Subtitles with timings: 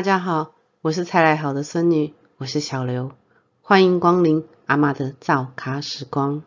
[0.00, 3.12] 大家好，我是蔡来好的孙女，我是小刘，
[3.60, 6.42] 欢迎光临阿妈的造咖时光。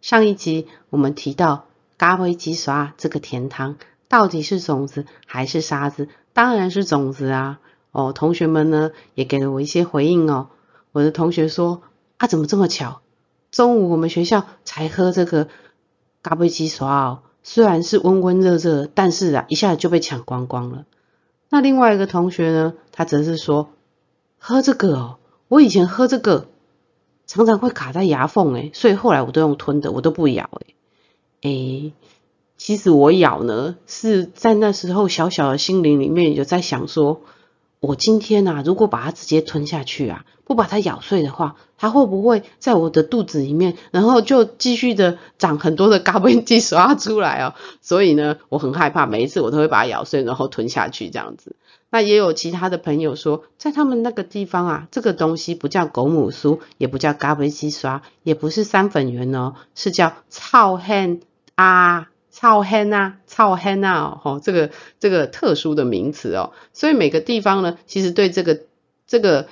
[0.00, 1.66] 上一集我们提到
[1.98, 3.76] 咖啡鸡刷这个甜汤
[4.08, 6.08] 到底是种子还是沙子？
[6.32, 7.60] 当然是种子啊！
[7.92, 10.48] 哦，同学们呢也给了我一些回应哦。
[10.90, 11.80] 我的同学说
[12.16, 13.02] 啊，怎么这么巧？
[13.52, 15.46] 中午我们学校才喝这个
[16.24, 20.86] 咖啡鸡刷哦，虽然是温温热热，但是啊一下子就被抢光光了。
[21.54, 23.70] 那另外一个同学呢，他则是说
[24.40, 26.48] 喝这个哦，我以前喝这个
[27.28, 30.74] 常常会卡在牙缝诶，所以后来我都用吞的，我都不咬诶。
[31.42, 31.92] 诶，
[32.56, 37.20] 其实我咬呢是在那时候小小的心灵里面有在想说。
[37.78, 47.54] 我今天呐，如果把它直接吞下去啊，不把它咬碎的话，它会不会在我的肚子里面，然后就继续的长很多的咖啡机刷出来哦？
[47.82, 51.56] 所以呢，我很害怕，每一次我都会把它咬碎，然后吞下去这样子。
[51.90, 61.20] 那也有其他的朋友说，在他们那个地方啊，这个东西不叫狗母酥，也不叫咖啡机刷，也不是三粉圆哦，是叫操憨
[61.54, 62.08] 啊。
[62.36, 68.62] 操黑呐，操黑呐，哦，这个这个特殊的名词哦，所以每个地方呢，其实对这个
[69.06, 69.46] 这个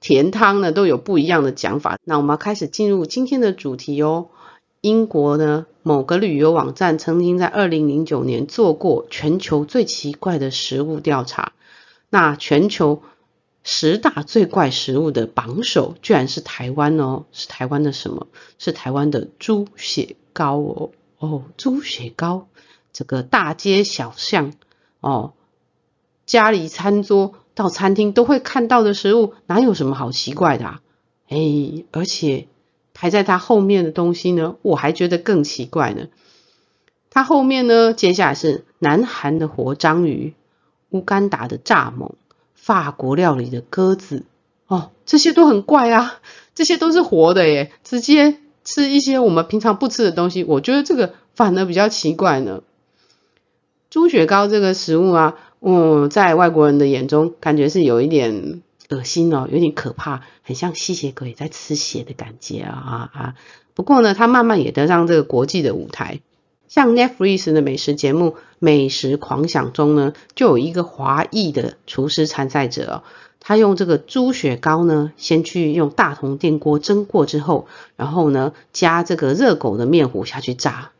[0.00, 1.98] 甜汤呢都有不一样的讲法。
[2.04, 4.28] 那我们要开始进入今天的主题哦。
[4.80, 11.52] 英国呢某个旅游网站曾经在二零零九年做过全球最奇怪的食物调查，
[12.08, 13.02] 那全球
[13.62, 18.26] 十大最怪食物的榜首居然是台湾哦，是台湾的什么？
[18.58, 20.90] 是台湾的猪血糕哦。
[21.18, 22.48] 哦，猪血糕，
[22.94, 24.54] 这个大街小巷
[25.00, 25.34] 哦，
[26.24, 30.80] 家里餐桌到餐厅都会看到的食物，哪有什么好奇怪的啊？
[31.28, 32.48] 哎，而且
[32.94, 36.06] 排在它后面的东西呢，我还觉得更奇怪呢。
[37.10, 40.32] 它后面呢，接下来是南韩的活章鱼、
[40.88, 42.12] 乌干达的蚱蜢、
[42.54, 44.24] 法国料理的鸽子，
[44.66, 46.14] 哦，这些都很怪啊，
[46.54, 48.38] 这些都是活的耶，直接。
[48.62, 52.62] 吃一些我们平常不吃的东西，我觉得这个反而比较奇怪呢。
[53.88, 63.34] 猪血糕这个食物啊，嗯，在外国人的眼中，感觉是有一点恶心哦，有点可怕，很像吸血鬼在吃血的感觉啊啊！
[63.74, 66.20] 不过呢，他慢慢也得上这个国际的舞台，
[66.66, 73.02] 像 Netflix 的美食节目《美食狂想》中呢，就有一个华裔的厨师参赛者。
[73.42, 80.90] 他用这个猪血糕呢，先去用大铜电锅蒸过之后，然后呢加这个热狗的面糊下去炸。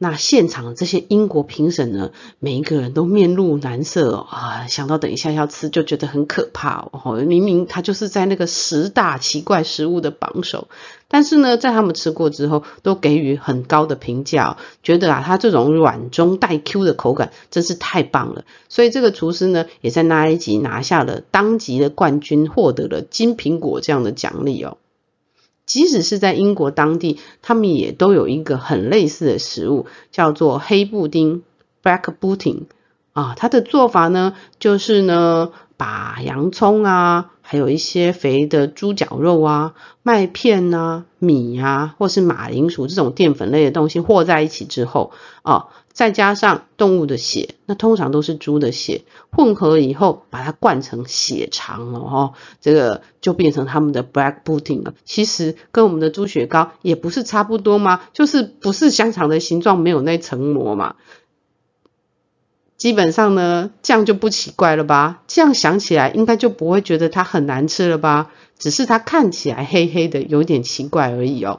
[0.00, 7.14] 那现场这些英国评审呢，每一个人都面露难色啊，想到等一下要吃就觉得很可怕哦。
[7.26, 10.68] 明明他就是在那个十大奇怪食物的榜首，
[11.08, 18.44] 但是呢，在他们吃过之后，都给予很高的评价，觉得啊，它这种软中带 Q 的口感真是太棒了。
[18.68, 24.78] 所以这个厨师呢，也在那一集拿下了当集的冠军，获得了金苹果这样的奖励哦。
[25.68, 31.44] 即使是在英国当地，他们也都有一个很类似的食物，叫做黑布丁
[31.84, 32.62] （black pudding）
[33.12, 33.34] 啊。
[33.36, 45.12] 它的做法呢，就是呢，把洋葱啊，还有一些肥的猪脚肉啊、麦片啊、米啊，或是马铃薯这种淀粉类的东西和在一起之后
[45.42, 45.66] 啊。
[45.98, 54.94] 再加上动物的血，那通常都是猪的血，混合以后把它灌成血肠了哦，这个就变成他们的 black pudding 了。
[55.04, 58.02] 其实跟我们的猪血糕也不是差不多吗？
[58.12, 60.94] 就是不是香肠的形状，没有那层膜嘛。
[62.76, 65.24] 基本上呢，这样就不奇怪了吧？
[65.26, 68.30] 这样想起来应该就不会觉得它很难吃了吧？
[68.56, 71.58] 只是它看起来黑黑的，有点奇怪而已哦。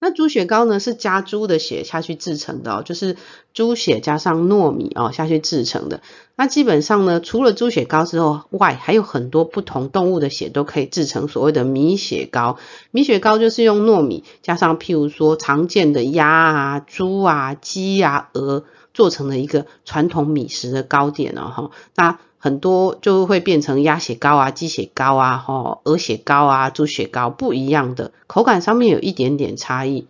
[0.00, 3.16] 那猪血糕呢，是加猪的血下去制成的哦，就是
[3.52, 6.02] 猪血加上糯米哦下去制成的。
[6.36, 12.58] 那基本上呢，除了猪血糕之后外，还有很多不同动物的血都可以制成所谓的米血糕。
[12.92, 21.70] 米血糕就是用糯米加上譬如说常见的鸭啊、猪啊、鸡啊、鹅做成的一个传统米食的糕点哦哈。
[21.96, 30.06] 那很多就会变成鸭血糕啊、鸡血糕啊、哈鹅血糕啊、猪血糕不一样的口感上面有一点点差异。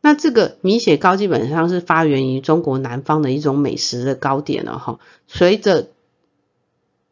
[0.00, 4.98] 那这个米血糕基本上是发源于中国南方的一种美食的糕点了哈。
[5.26, 5.88] 随着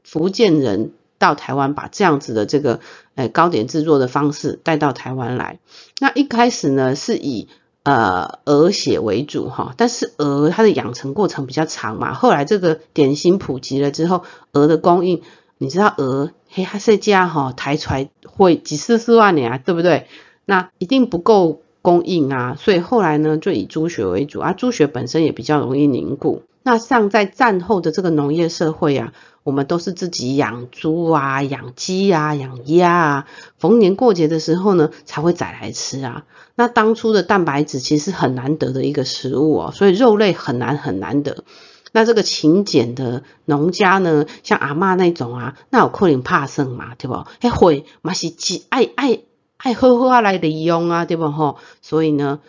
[0.05, 2.81] 福建人到台湾，把这样子的这个
[3.15, 5.59] 诶糕点制作的方式带到台湾来。
[5.99, 7.49] 那一开始呢是以
[7.85, 15.21] 呃，鹅血为主哈，但是鹅它的养成过程比较长嘛，后来这个点心普及了之后，鹅的供应，
[15.59, 20.07] 你知道鹅黑哈色家哈抬出来会几十四万年啊，对不对？
[20.47, 26.43] 那一定不够供应啊，所以后来呢就以猪血为主啊，猪血本身也比较容易凝固。
[26.63, 29.13] 那像在战后的这个农业社会啊，
[29.45, 33.27] 我们都是自己养猪啊、养鸡啊、养鸭啊，
[33.59, 36.25] 逢年过节的时候呢才会宰来吃啊。
[36.55, 41.45] 那当初的蛋白质其实很难得的一个食物哦，所以肉类很难很难得。
[41.93, 47.25] 那这个勤俭的农家呢，像阿嬷那种啊，那有可能怕生嘛，对不？
[47.39, 49.21] 还会嘛是鸡爱爱
[49.59, 51.59] 爱喝喝来利用啊，对不吼？
[51.83, 52.41] 所以呢，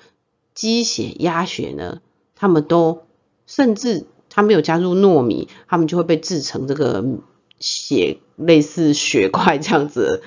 [0.54, 2.00] 鸡血、鸭血呢，
[2.38, 3.02] 他们都
[3.46, 4.06] 甚至。
[4.36, 7.06] 它没有加入糯米，它们就会被制成这个
[7.60, 10.22] 血类似血块这样子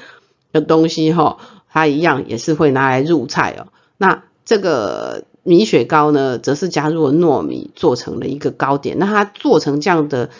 [0.50, 1.36] 的东西哈，
[1.68, 3.68] 它一样也是会拿来入菜哦。
[3.98, 8.98] 那这个米雪糕呢，则是加入了糯米做成了一个糕点。
[8.98, 10.30] 那它做成这样的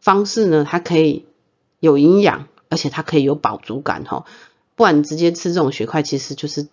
[0.00, 1.26] 方式呢，它可以
[1.80, 4.24] 有营养，而且它可以有饱足感哈。
[4.74, 6.66] 不然直接吃这种血块，其实就是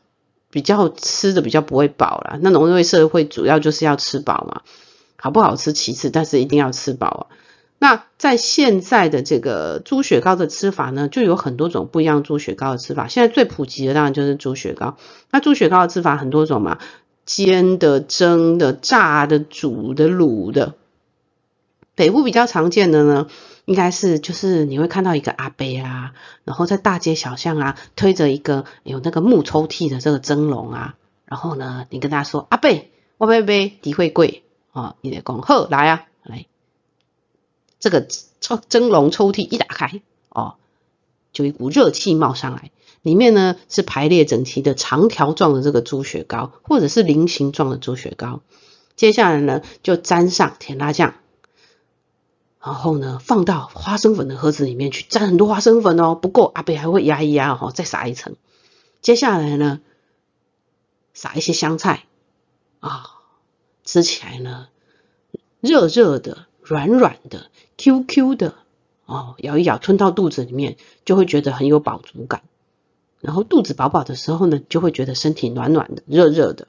[0.50, 2.40] 比较吃的比较不会饱啦。
[2.42, 4.62] 那农业社会主要就是要吃饱嘛。
[5.22, 7.22] 好不好吃其次，但是一定要吃饱啊。
[7.82, 13.08] 那在现在的这个猪血糕的吃法呢，就有很多种不一样猪血糕的吃法。
[13.08, 14.98] 现在最普及的当然就是猪血糕。
[15.32, 16.80] 那猪血糕的吃法很多种嘛，
[17.26, 20.76] 煎的、蒸的、炸的、煮的、卤的。
[21.96, 23.28] 北部比较常见的呢，
[23.64, 26.14] 应该是就是你会看到一个阿伯啊，
[26.44, 30.96] 然后在大街小巷啊，推着一个有那个木抽屉的这个蒸笼啊，
[31.26, 34.44] 然后呢，你跟他说阿伯，我贝贝底会贵。
[34.80, 36.46] 哦，你得讲好来啊，来，
[37.82, 38.08] 这个
[38.40, 40.56] 抽蒸笼抽屉一打开，哦，
[41.34, 42.72] 就一股热气冒上来，
[43.02, 48.40] 里面呢是排列整齐的长条状的这个猪血糕，或者是菱形状的猪血糕。
[48.96, 51.16] 接下来呢，就沾上甜辣酱，
[52.62, 58.38] 然后呢放到花生粉的盒子里面去，沾很多花生粉哦，不够阿贝还会压一压哦，再撒一层。
[59.02, 59.82] 接下来呢，
[61.14, 62.06] 撒一些香菜
[62.80, 63.19] 啊。
[63.92, 64.68] 吃起来呢，
[65.62, 68.54] 热热的、软软的、Q Q 的
[69.08, 72.44] 哦，咬一咬吞到肚子里面，就会觉得很有饱足感。
[73.20, 76.68] 然后肚子饱饱的时候呢，就会觉得身体暖暖的、热热的。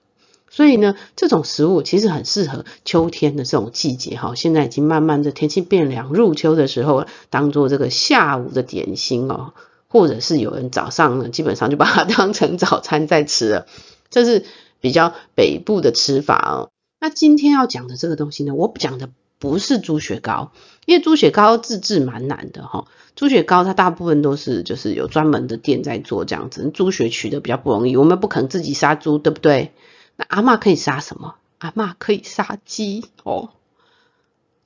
[0.48, 4.34] 所以呢，这种食物其实很适合秋天的这种季节哈。
[4.34, 9.52] 现在已经慢慢的天气变凉，入秋的时候，当做这个下午的点心哦，
[9.88, 13.66] 或者是有人早上呢，基本上就把它当成早餐在吃了。
[14.08, 14.46] 这是
[14.80, 16.70] 比较北部的吃法哦。
[17.00, 19.08] 那今天要讲的这个东西呢，我讲的
[19.38, 20.52] 不是猪血糕，
[20.84, 22.86] 因为猪血糕自制蛮难的哈。
[23.16, 29.72] 猪血糕它大部分都是就是有专门的店在做这样子，猪血取的比较不容易，我们不可能自己杀猪，对不对？
[30.16, 31.36] 那阿妈可以杀什么？
[31.58, 33.48] 阿妈可以杀鸡哦。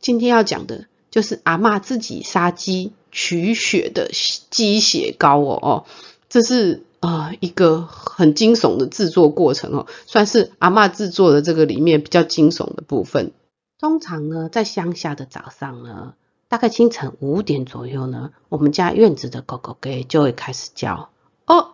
[0.01, 4.11] 今天要讲的就是阿妈自己杀鸡取血的
[4.51, 5.85] 鸡血糕哦哦，
[6.29, 6.83] 这是。
[7.05, 13.35] 啊，一个很惊悚的制作过程哦，算是阿妈制作的这个里面比较惊悚的部分。
[13.79, 16.15] 通常呢，在乡下的早上呢，
[16.49, 21.11] 大概清晨五点左右呢，我们家院子的狗狗给就会开始叫，
[21.45, 21.67] 哦哦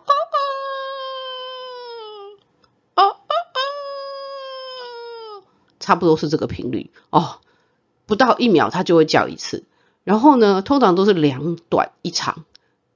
[2.95, 3.31] 哦，哦哦
[5.39, 5.43] 哦，
[5.79, 7.39] 差不多是这个频率哦，
[8.05, 9.63] 不到一秒它就会叫一次，
[10.03, 12.43] 然后呢，通常都是两短一长，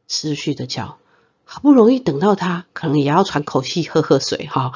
[0.09, 0.97] 持续的叫。
[1.45, 4.73] 好不容易等到它，可能也要喘口气、喝喝水哈。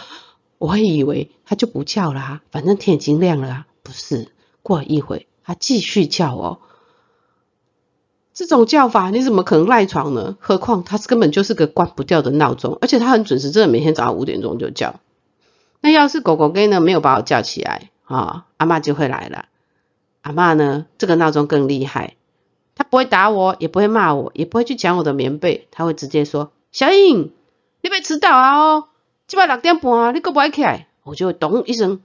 [0.58, 3.66] 我会以为它就不叫啦，反正天已经亮了。
[3.84, 4.30] 不是，
[4.62, 6.60] 过一会它继续叫哦。
[8.34, 10.38] 这种叫法你怎么可能赖床呢？
[10.40, 15.00] 何况它根本就是个关不掉的闹钟，而且它很准时，真的每天早上五点钟就叫。
[15.82, 19.46] 那要是狗狗给呢没有把我叫起来啊，阿妈就会来了。
[20.22, 22.16] 阿妈呢，这个闹钟更厉害，
[22.76, 26.52] 它不会打我，也不会骂我，也不会去抢我的棉被，它会直接说。
[26.72, 27.32] 小颖，
[27.82, 28.60] 你别迟到啊！
[28.60, 28.88] 哦，
[29.28, 30.88] 今晚六点半，你可不爱起来？
[31.04, 32.02] 我就会咚一声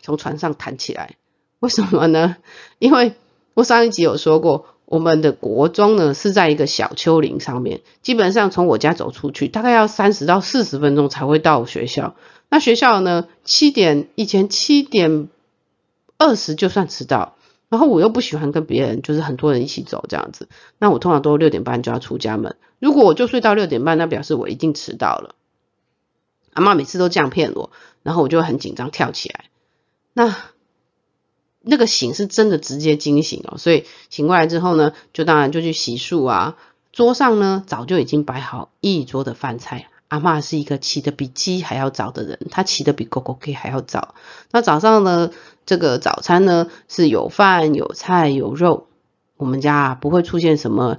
[0.00, 1.16] 从床上弹起来。
[1.60, 2.36] 为什么呢？
[2.80, 3.14] 因为
[3.54, 12.16] 我上一集有说过，我们的国中呢是在一个小丘陵上面，基本上从我家走出去，大概要三十到四十分钟才会到学校。
[12.48, 15.28] 那学校呢，七点以前七点
[16.18, 17.36] 二十就算迟到。
[17.70, 20.48] 然后我又不喜欢跟别人，就是很多人一起走这样子。
[20.78, 22.56] 那我通常都六点半就要出家门。
[22.80, 25.36] 如果我就睡到六点半，那表示我一定迟到了。
[26.52, 27.70] 阿妈每次都这样骗我，
[28.02, 29.44] 然后我就很紧张，跳起来。
[30.12, 30.36] 那
[31.60, 33.56] 那个醒是真的直接惊醒哦。
[33.56, 36.56] 所以醒过来之后呢，就当然就去洗漱啊。
[36.90, 39.88] 桌上呢早就已经摆好一桌的饭菜。
[40.10, 44.14] 阿妈是一个起得比鸡还要早的人，她起得比狗狗 K 还要早。
[44.50, 45.30] 那早上呢？
[45.66, 48.88] 这个早餐呢是有饭有菜有肉，
[49.36, 50.98] 我们家不会出现什么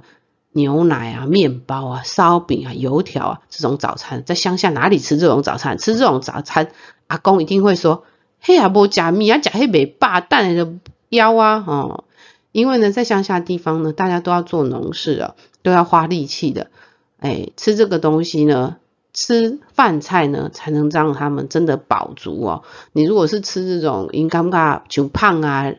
[0.52, 4.24] 牛奶啊、面包啊、烧饼啊、油条啊这种早餐。
[4.24, 5.76] 在乡下哪里吃这种早餐？
[5.76, 6.72] 吃这种早餐，
[7.06, 8.04] 阿公一定会说：
[8.40, 10.72] 嘿呀，无假米啊，假黑白霸蛋的
[11.10, 11.62] 腰啊！
[11.66, 12.04] 哦，
[12.52, 16.70] 因为呢，在乡下地方呢，大家都要做农事啊，都要花力气的。
[17.18, 18.76] 哎，吃这个东西呢，
[19.12, 22.62] 吃饭菜呢，才能让他们真的饱足哦。
[22.92, 25.74] 你如果是吃这种，应该噶就胖啊，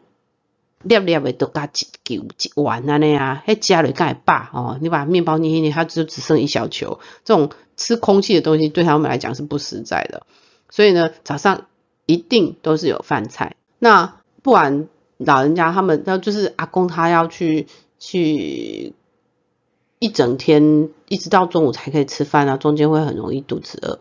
[0.84, 4.78] 粒粒的都加一球一碗啊那样，还加了盖饱哦。
[4.82, 7.00] 你把面包捏一捏，它就只剩一小球。
[7.24, 10.28] 这种吃空气的东西，对他们来讲是不实在的。
[10.70, 11.66] 所以呢，早上
[12.06, 13.56] 一定都是有饭菜。
[13.80, 14.88] 那不管
[15.18, 18.94] 老人家他们，那就是阿公他要去去
[20.04, 24.00] 一整天，一直到中午才可以吃饭啊，中间会很容易肚子饿。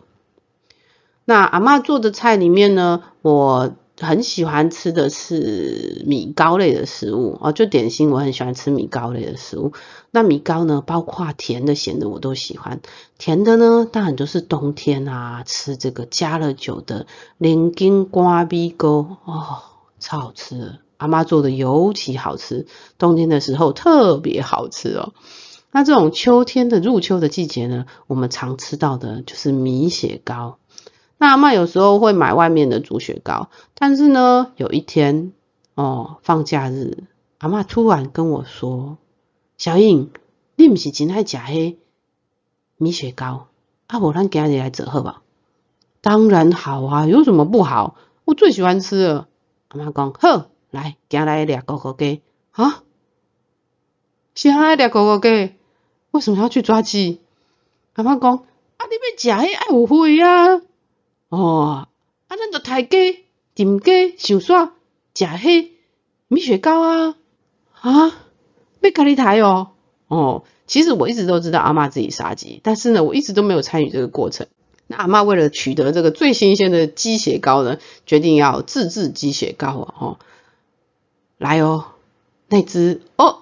[1.24, 9.74] 那阿妈做的菜里面呢，我很喜欢吃的是米糕类的食物哦，就点心我很喜欢吃米糕类的食物。
[10.10, 12.80] 那米糕呢，包括甜的、咸的我都喜欢。
[13.16, 17.06] 甜的呢，当然就是冬天啊，吃这个加了酒的
[17.38, 19.62] 莲根瓜米糕哦。
[20.00, 22.66] 超好吃，阿妈做的尤其好吃，
[22.98, 25.12] 冬天的时候特别好吃哦。
[25.74, 30.58] 那这种秋天的入秋的季节呢，我们常吃到的就是米雪糕。
[31.16, 35.32] 那阿妈有时候会买外面的煮雪糕，但是呢，有一天
[35.74, 37.04] 哦，放假日，
[37.38, 38.98] 阿妈突然跟我说
[39.56, 40.10] ：“小英，
[40.56, 41.78] 你不是真爱吃黑
[42.76, 43.46] 米雪糕？
[43.86, 45.22] 啊，我让今日来做好吧？”
[46.02, 47.96] 当然好啊，有什么不好？
[48.24, 49.28] 我最喜欢吃了。
[49.68, 52.82] 阿妈讲好，来，行来掠狗狗鸡啊！
[54.34, 55.54] 先来掠狗狗鸡，
[56.12, 57.20] 为什么要去抓鸡？
[57.94, 58.36] 阿妈讲
[58.76, 60.62] 啊，你要食迄爱有血啊！
[61.28, 61.86] 哦，
[62.28, 64.70] 啊，咱就抬鸡、炖鸡、上煞
[65.14, 65.68] 食迄
[66.28, 67.16] 米雪糕啊！
[67.80, 68.14] 啊，
[68.80, 69.72] 要甲你抬哦！
[70.08, 74.46] 哦，其实我一直都知道阿妈自己杀鸡，但是呢，我一直都没有参与这个过程。
[74.86, 79.94] 那阿妈为了取得这个最新鲜的鸡血糕呢，决定要自制鸡血糕啊！
[79.98, 80.18] 哦，
[81.38, 81.86] 来哦，
[82.48, 83.38] 那只哦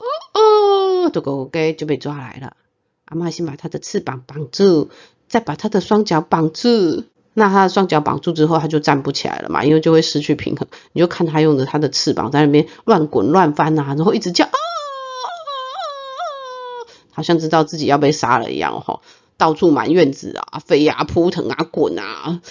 [1.05, 2.57] 哦的狗狗给就被抓来了。
[3.05, 4.91] 阿妈先把它的翅膀绑住，
[5.29, 7.05] 再把它的双脚绑住。
[7.33, 10.67] 那它的双脚绑住之后，它就站不起来了嘛，因为就会失去平衡。
[10.93, 14.51] 你就看它用着它的翅膀在那边乱滚乱翻啊，然后一直叫啊，
[17.13, 19.01] 好像知道自己要被杀了一样哈。
[19.37, 22.43] 到处满院子啊，飞啊，扑腾啊，滚啊，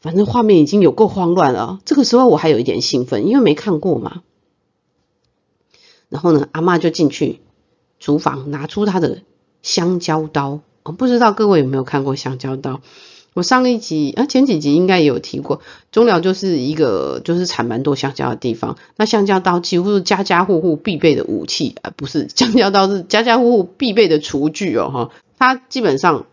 [0.00, 1.80] 反正画面已经有够慌乱了。
[1.84, 4.22] 这个时候我还有一点兴奋，因为没看过嘛。
[6.08, 7.40] 然后呢，阿妈就进去
[7.98, 9.22] 厨房，拿出他的
[9.62, 10.60] 香蕉刀。
[10.82, 12.80] 我不知道各位有没有看过香蕉刀？
[13.34, 15.60] 我上一集啊，前几集应该也有提过。
[15.92, 25.10] 中寮就是一个就是产蛮多香蕉的地方，那香蕉刀几乎是家家户户必备的武器啊，不是 香蕉刀是家家户户必备的厨具哦，哈。
[25.38, 26.26] 它基本上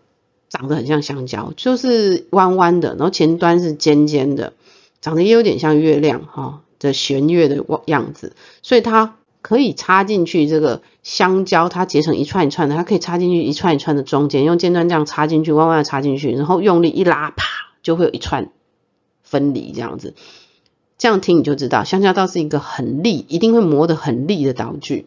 [0.50, 4.53] 长得很像香蕉，就是弯弯的，然后前端是尖尖的，
[5.00, 17.45] 长得也有点像月亮哈的弦月的样子，所以它可以插进去这个香蕉，它结成一串一串的，它可以插进去一串一串的中间，用尖端这样插进去，弯弯的插进去，然后用力一拉，啪，
[17.83, 18.49] 就会有一串
[19.21, 20.15] 分离这样子。
[20.97, 25.05] 这样听你就知道，香蕉刀是一个很利，一定会磨得很利的刀具。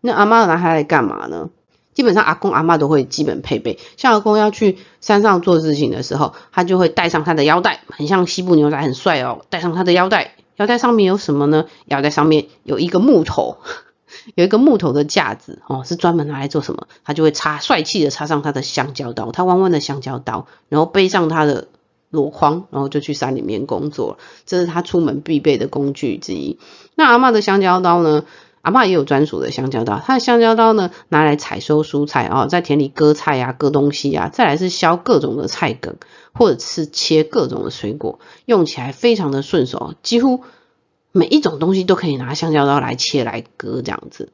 [0.00, 1.50] 那阿妈拿它来干嘛呢？
[1.94, 9.42] 基本上阿公阿妈都会基本配备，像阿公要去山上做事情的时候，他就会带上他的腰带，很像西部牛仔，很帅哦。
[9.48, 11.64] 带上他的腰带，腰带上面有什么呢？
[11.86, 13.56] 腰带上面有一个木头，
[14.36, 16.86] 有一个木头的架子哦，是专门拿来做什么？
[17.02, 21.68] 他就会插帅气的插上他的香蕉刀，他弯弯的香蕉刀，然后背上他的
[22.10, 24.18] 箩筐，然后就去山里面工作。
[24.44, 26.58] 这是他出门必备的工具之一。
[26.94, 28.24] 那阿妈的香蕉刀呢？
[28.62, 35.96] 阿妈也有专属的香蕉刀，她的香蕉刀呢，拿来采收蔬菜哦，在田里割菜呀、割东西呀，再来是削各种的菜梗，
[36.34, 40.44] 或者是切各种的水果，用起来非常的顺手，几乎
[41.10, 44.30] 每一种东西都可以拿香蕉刀来切来割这样子。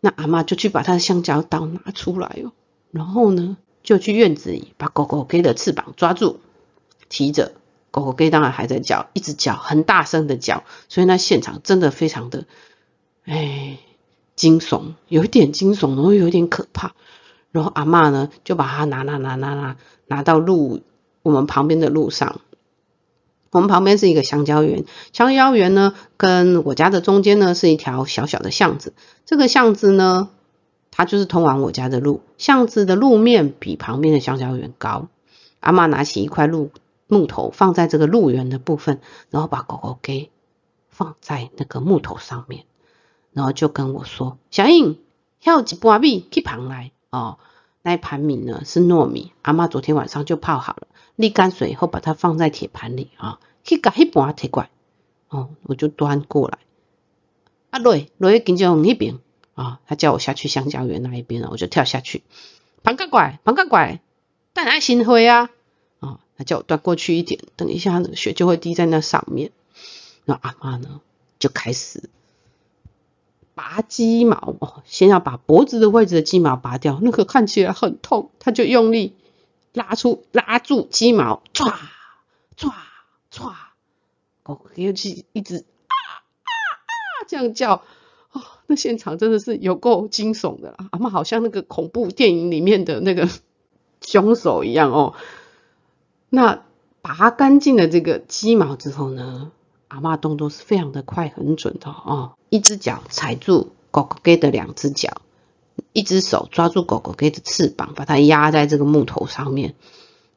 [0.00, 2.50] 那阿妈就去把她的香蕉刀拿出来哦，
[2.90, 6.40] 然后呢，就去院子里把狗狗给的翅膀抓住，
[7.08, 7.52] 提着
[7.92, 12.46] 狗狗给当然还在叫，一直叫，很大声的叫，所以那现场真的非常的。
[13.24, 13.78] 哎，
[14.36, 16.94] 惊悚，有一点惊悚，然后有点可怕。
[17.50, 19.76] 然后阿妈呢，就把它拿拿拿拿拿
[20.06, 20.80] 拿到路
[21.22, 22.40] 我们旁边的路上。
[23.50, 28.94] 我们旁边是一个香蕉园，香蕉园呢跟我家的中间呢是一条小小的巷子。
[29.26, 30.30] 这个巷子呢，
[30.90, 32.22] 它就是通往我家的路。
[32.38, 35.08] 巷子的路面比旁边的香蕉园高。
[35.60, 36.70] 阿妈拿起一块路
[37.06, 40.30] 木头放在这个路缘的部分，然后把狗狗给
[40.88, 42.64] 放在那个木头上面。
[43.32, 44.98] 然后就跟我说：“小英，
[45.42, 47.38] 要几盘米去旁来哦。
[47.82, 50.86] 那一盘米呢是糯米，阿妈昨天晚上就泡好了，
[51.16, 53.40] 沥干水以后把它放在铁盘里啊。
[53.64, 54.70] 去把一盘铁过来
[55.28, 56.58] 哦，我就端过来。
[57.70, 59.20] 啊，落落去金蕉园那边
[59.54, 62.22] 啊，他叫我下去香蕉园那一边啊，我就跳下去。
[62.82, 64.00] 旁个拐，旁个拐，
[64.52, 65.48] 带爱心灰啊，
[66.00, 69.52] 啊，他叫我端过去一点，等一下雪就会滴在那上面。
[70.24, 71.00] 那阿妈呢，
[71.38, 72.10] 就开始
[73.54, 79.14] 拔鸡毛哦，先要把脖子的位置的鸡毛拔掉，那个看起来很痛，他就用力
[79.72, 81.72] 拉出拉住鸡毛，唰
[82.56, 82.72] 唰
[83.30, 83.52] 唰，
[84.42, 87.82] 狗狗就去一直啊啊啊这样叫，
[88.32, 93.28] 哦，那现场真的是有够惊悚的啦，阿妈好像那个恐怖电影里面的那个
[94.00, 95.14] 凶手一样哦。
[96.30, 96.62] 那
[97.02, 99.52] 拔干净了这个鸡毛之后呢？
[99.92, 102.32] 阿妈动作是非常的快，很准的哦。
[102.48, 105.20] 一只脚踩住狗狗给的两只脚，
[105.92, 109.74] 一只手抓住狗狗给的翅膀，把它压在这个木头上面。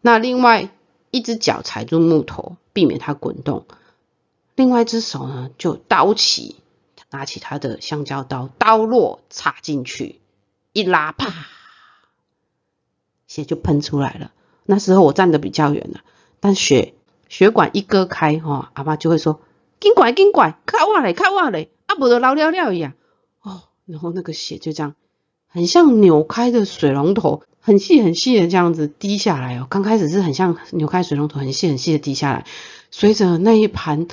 [0.02, 0.70] 那另外
[1.10, 3.66] 一只脚踩住木头，避免它滚动。
[4.56, 6.58] 另外一只手呢，就刀起，
[7.10, 10.20] 拿起他的香蕉刀，刀落插进去，
[10.74, 11.34] 一拉，啪，
[13.26, 14.34] 血就喷出来了。
[14.66, 16.02] 那时候我站的比较远了，
[16.42, 16.94] 但血。
[17.38, 19.42] 血管一割开，哈，阿妈就会说
[19.82, 22.94] ：“紧拐，紧拐，看我嘞，看我嘞，啊，不都老了了一样。”
[23.44, 24.96] 哦，然后那个血就这样，
[25.50, 29.68] 很像扭开的水龙头，很细很细的这样子滴下来哦。
[29.70, 32.46] 刚开始是很像扭开水龙头，很细很细的滴下来。
[32.90, 34.08] 随着那一盘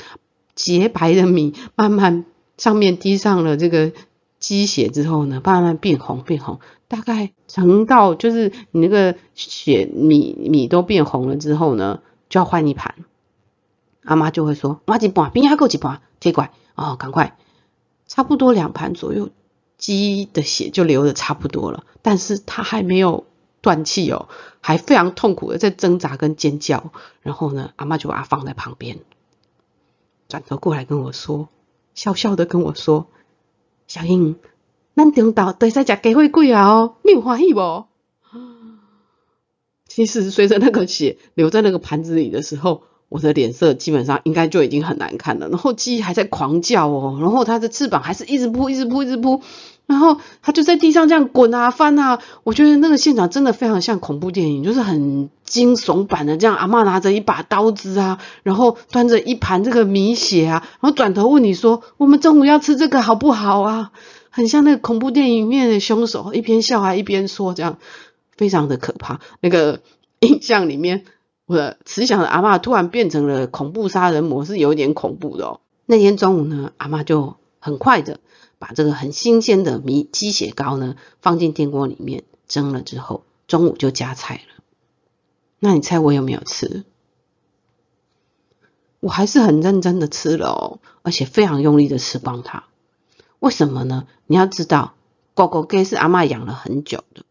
[0.57, 2.25] 洁白的米慢慢
[2.57, 3.93] 上面滴上了这个
[4.41, 12.01] 鸡血之后呢，慢慢变红变红，大概盛到就是你那个血米米都变红了之后呢。
[12.29, 12.95] 就要换一盘，
[14.03, 17.39] 阿妈就会说：“挖几盘，边还够几盘，铁拐哦，赶快，
[18.07, 19.31] 差不多两盘左右，
[19.79, 23.27] 鸡的血就流的差不多了，但是它还没有
[23.61, 24.29] 断气哦，
[24.61, 26.93] 还非常痛苦的在挣扎跟尖叫。
[27.21, 28.99] 然后呢，阿妈就把它放在旁边，
[30.29, 31.49] 转头过来跟我说，
[31.95, 33.07] 笑笑的跟我说：
[33.87, 34.37] 小英，
[34.97, 37.87] 咱中岛对使食鸡会贵啊哦，你有欢喜不？”
[39.87, 45.49] 其实随着那个血流在那个盘子里的时候，我的脸色基本上应该就已经很难看了。
[45.51, 49.43] 然后鸡还在狂叫哦，然后它的翅膀还是一直扑，一直扑，一直扑，
[49.87, 52.21] 然后它就在地上这样滚啊翻啊。
[52.43, 56.39] 我觉得那个现场真的非常像恐怖电影，就是很惊悚版的。
[56.39, 63.93] 这样阿妈拿着一把刀子啊，然后端着一盘这个米血啊，然后转头问你说：“我们中午要吃这个好不好啊？”
[64.31, 67.77] 很像那个恐怖电影里面的凶手，一边笑还一边说这样。
[68.35, 69.81] 非常的可怕，那个
[70.21, 71.05] 印象里面，
[71.47, 75.61] 我的慈祥的阿妈突然变成了恐怖杀人魔，是有点恐怖的哦。
[75.87, 78.21] 那天中午呢，阿妈就很快的
[78.59, 84.63] 把这个很新鲜的米鸡血糕呢放进电锅里面蒸了之后，中午就加菜了。
[85.59, 86.85] 那你猜我有没有吃？
[89.01, 92.65] 我还是很认真的吃了哦，而且非常用力的吃光它。
[93.41, 94.07] 为什么呢？
[94.27, 94.95] 你要知道，
[95.35, 97.25] 狗狗给是阿妈养了很久的。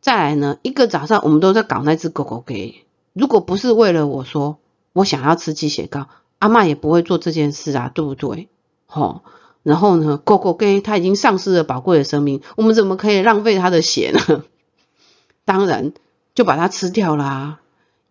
[0.00, 4.58] 再来呢，一个早上我们都在搞那只狗狗给，如果不是为了我说
[4.92, 8.48] 我想要吃鸡血糕，阿妈也不会做这件事啊，对不对？
[8.86, 9.22] 吼，
[9.62, 14.44] 然后呢，狗狗给它已经丧失了宝贵的生命，我们怎么可以浪费它的血呢？
[15.44, 15.92] 当然
[16.34, 17.60] 就把它吃掉啦，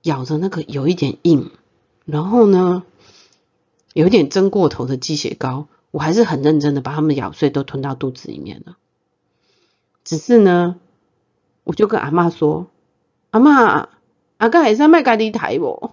[0.03, 1.51] 咬着那个有一点硬，
[2.05, 2.83] 然后呢，
[3.93, 8.77] 有点蒸过头的鸡血糕，我还是很认真的把它们咬碎，都吞到肚子里面了。
[10.03, 10.77] 只是呢。
[11.63, 12.65] 我就跟阿妈说
[13.29, 13.87] ：“阿妈，
[14.41, 15.91] 阿哥还是卖家己抬不？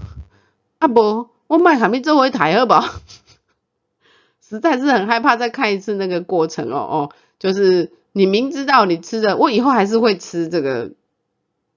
[0.80, 2.72] 啊不，我卖还没做回抬好不？
[4.40, 10.92] 实在是很害怕再看一次那个过程哦哦，就是你明知道你吃的，我以后还是会吃这个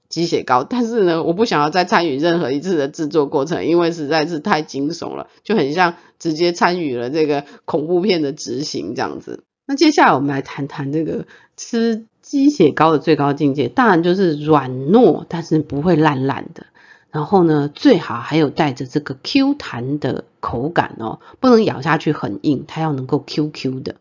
[0.07, 9.43] 鸡血糕，但是呢，我不想要再参与任何一次的制作过程，因为实在是太惊悚了，就很像直接参与了这个恐怖片的执行这样子。
[9.65, 11.25] 那接下来我们来谈谈这个
[11.57, 16.65] 吃。”鸡血糕的最高境界，当然就是软糯，但是不会烂烂的。
[17.11, 23.97] 然后呢，最好还有带着这个 Q 弹的口感哦，不能咬下去很硬，它要能够 Q Q 的。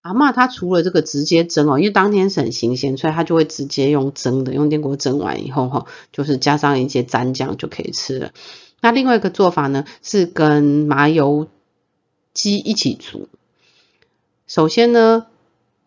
[0.00, 8.30] 阿妈她除了这个直接蒸哦，因为当天是很新鲜，所以她就会直接用蒸的，用电锅蒸完以后哈，就是加上一些蘸酱就可以吃了。
[8.80, 11.48] 那另外一个做法呢，是跟麻油
[12.32, 13.28] 鸡一起煮。
[14.46, 15.26] 首先呢。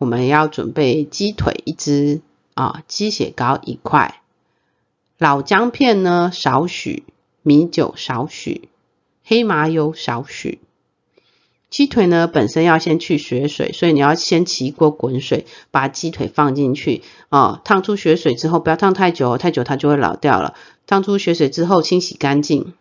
[0.02, 2.22] 我们要准备鸡腿一只
[2.54, 4.20] 啊，鸡血糕一块，
[5.16, 7.04] 老姜片呢少许，
[7.42, 8.68] 米酒少许，
[9.22, 10.58] 黑麻油少许。
[11.70, 20.56] 鸡腿呢本身要先去血水，所以你要先起一锅滚水，把鸡腿放进去啊，烫出血水之后，不要烫太久，太久它就会老掉了。
[20.88, 22.74] 烫出血水之后，清洗干净。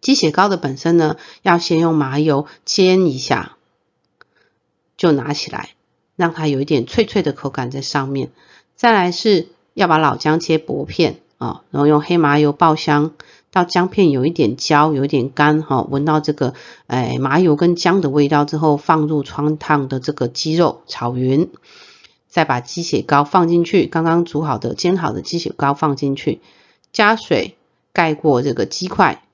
[0.00, 3.56] 鸡血糕的本身呢，要先用麻油煎一下。
[4.96, 5.70] 就拿起来，
[6.20, 8.30] 让它有一点脆脆的口感在上面。
[8.76, 13.12] 再来是要把老姜切薄片啊，然后用黑麻油爆香，
[13.50, 16.52] 到姜片有一点焦，有一点干哈，闻到这个
[16.86, 21.48] 哎麻油跟姜的味道之后，放入穿烫的这个鸡肉炒匀，
[22.28, 26.40] 再把鸡血糕放进去，刚刚煮好的煎好的鸡血糕放进去，
[26.92, 27.56] 加水
[27.94, 29.24] 盖过这个鸡块，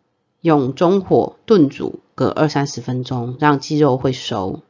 [0.40, 4.62] 用中火炖煮个二三十分钟，让鸡肉会熟。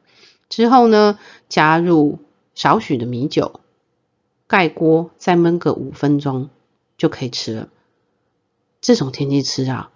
[0.49, 2.19] 之后呢，加入
[2.55, 3.59] 少许的米酒。
[4.47, 6.49] 盖锅再焖个五分钟
[6.97, 7.67] 就可以吃了。
[8.79, 9.89] 这种天气吃啊，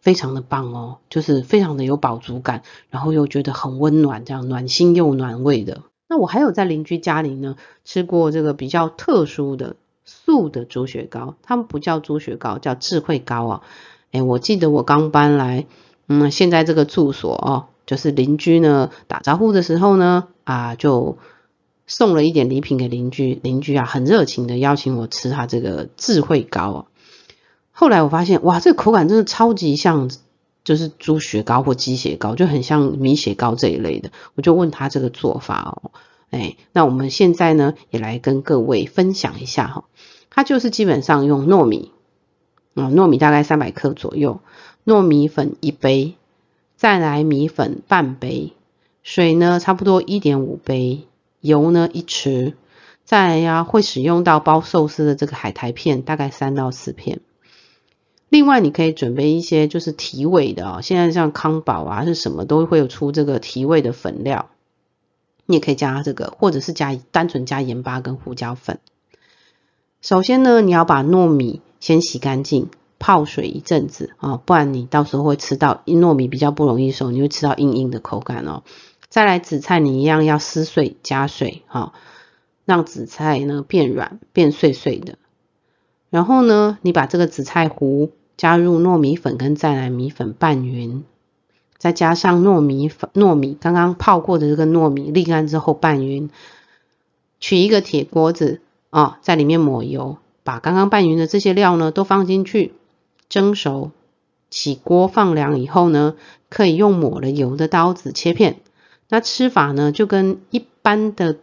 [0.00, 5.82] 非常的棒哦，就是非常的有饱足感，然后又觉得很温暖，这样暖心又暖胃的。
[6.08, 13.62] 那我还有在邻居家里呢吃过这个比较特殊的素的猪血糕，他们不叫猪血糕，叫智慧糕啊。
[14.10, 15.66] 哎，我记得我刚搬来，
[16.06, 21.18] 嗯，现在这个住所哦，就是邻居呢打招呼的时候呢，啊就。
[21.90, 26.86] 送了一点礼品给邻居，邻居啊很热情的邀请我吃他这个智慧糕哦。
[27.72, 30.10] 后来我发现，哇，这个口感真的超级像，
[30.64, 34.10] 就是猪血糕或鸡血糕，就很像米血糕这一类的。
[34.34, 35.90] 我就问他这个做法哦，
[36.28, 39.84] 哎，那我们现在呢也来跟各位分享一下哈。
[40.28, 41.90] 它就是基本上用糯米，
[42.74, 44.42] 啊，糯米大概三百克左右，
[44.84, 46.17] 糯米粉一杯，
[46.78, 48.52] 再来米粉半杯，
[49.02, 51.08] 水呢差不多一点五杯。
[51.40, 52.54] 油呢一匙，
[53.04, 57.18] 再来呀会使用到包寿司的这个海苔片，大概三到四片。
[58.28, 64.50] 另外你可以准备一些就是提味的哦，现在像康宝啊是什么都会有出这个提味的粉料，
[65.46, 68.78] 你也可以加这个，或者是加单纯加盐巴跟胡椒粉。
[70.00, 78.62] 首先呢，你要把糯米先洗干净，泡水一阵子啊，不然你到时候会吃到糯米比较不容易熟，你会吃到硬硬的口感哦。
[79.08, 81.92] 再来紫菜，你一样要撕碎加水，哈，
[82.64, 85.16] 让紫菜呢变软变碎碎的。
[86.10, 91.04] 然后呢，你把这个紫菜糊加入糯米粉跟再来米粉拌匀，
[91.76, 96.30] 再加上糯米粉糯米刚刚泡过的这个糯米沥干之后拌匀。
[97.40, 102.72] 取一个铁锅子啊，在里面抹油，把刚刚拌匀的这些料呢都放进去
[103.28, 103.90] 蒸熟。
[104.50, 106.16] 起锅放凉以后呢，
[106.48, 108.60] 可以用抹了油的刀子切片。
[109.10, 111.36] 那吃法呢，就跟一般的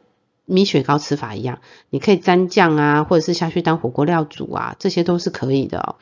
[0.45, 1.60] 米雪糕吃法一样，
[1.91, 5.95] 你可以沾酱啊，或者是下去当火锅料煮啊，这些都是可以的哦。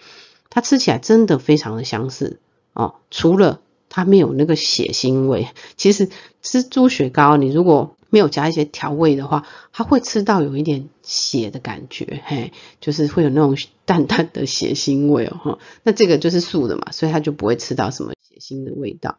[0.49, 2.39] 它吃起来真的非常的相似
[2.71, 5.49] 哦，除了它没有那个血腥味。
[5.75, 6.09] 其实
[6.41, 15.39] 吃猪血糕，你如果没有加一些调味的话，它会吃到有一点血的感觉，嘿，就是会有那种淡淡的血腥味哦。
[15.43, 19.17] 哈，那这个就是素的嘛，所以它就不会吃到什么血腥的味道。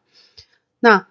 [0.79, 1.09] 那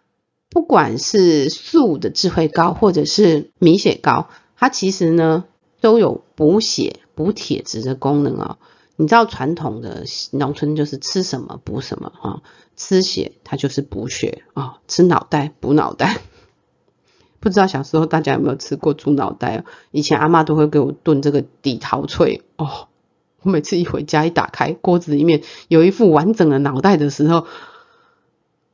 [0.49, 5.43] 不管是素的智慧膏或者是米血糕，它其实呢
[5.81, 8.59] 都有补血、补铁质的功能哦。
[8.95, 12.41] 你知道传统的农村就是吃什么补什么啊？
[12.77, 16.21] 吃血它就是补血啊，吃脑袋补脑袋。
[17.43, 19.65] 不知道小时候大家有没有吃过猪脑袋？
[19.91, 22.87] 以前阿妈都会给我炖这个底陶脆哦。
[23.41, 27.45] 我每次一回家一打开锅子里面有一副完整的脑袋的时候。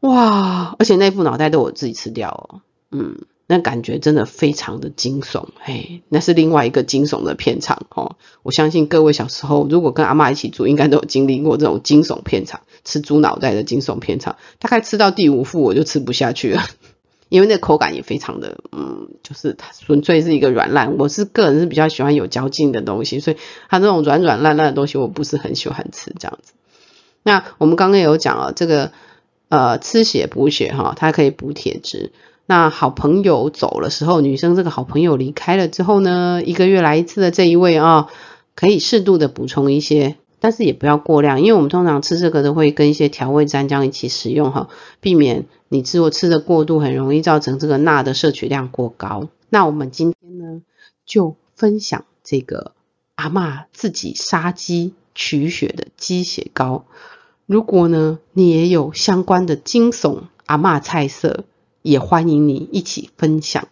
[0.02, 0.76] 哇！
[0.78, 8.16] 而且那副脑袋都我自己吃掉哦，嗯，那感觉真的非常的惊悚，嘿，那是另外一个惊悚的片场哦。
[8.42, 14.38] 我相信各位小时候如果跟阿妈一起住，应该都有经历过这种惊悚片场，吃猪脑袋的惊悚片场。
[14.60, 16.62] 大概吃到第五副我就吃不下去了，
[17.30, 20.98] 因为那口感也非常的，嗯，就是它纯粹是一个软烂。
[20.98, 23.38] 我是个人是比较喜欢有嚼劲的东西，所以
[23.70, 26.54] 它这种软软烂烂的东西我不是很喜欢吃这样子。
[27.24, 28.92] 那我们刚刚有讲啊，这个。
[29.52, 32.12] 呃，吃血补血哈，它可以补铁质。
[32.46, 38.10] 那好朋友走了时候，女生这个好朋友离开了之后呢，一个月来一次的这一位啊，
[38.54, 44.70] 可以适度的补充一些，但是也不要过量，因为我们通常吃这个都会跟一些调味蘸酱一起使用哈，
[45.02, 49.28] 避免你吃我吃的过度，很容易造成这个钠的摄取量过高。
[49.50, 50.62] 那我们今天呢，
[51.06, 52.74] 就分享这个
[53.16, 56.86] 阿妈自己杀鸡取血的鸡血糕。
[57.46, 61.46] 如果呢，你也有相关的惊悚阿嬷菜色，
[61.82, 63.68] 也欢迎你一起分享。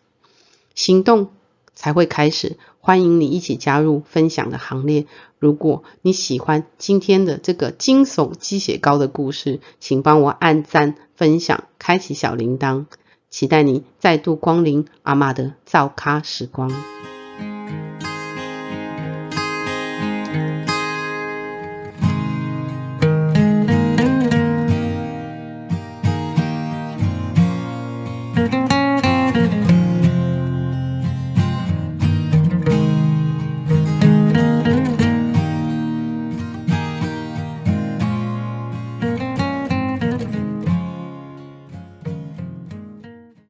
[0.74, 1.30] 行动
[1.78, 5.06] 才会开始，欢迎你一起加入分享的行列。
[5.38, 12.88] 如果你喜欢今天的这个惊悚鸡血糕的故事，请帮我按赞、分享、开启小铃铛，
[13.30, 16.72] 期待你再度光临阿妈的造咖时光。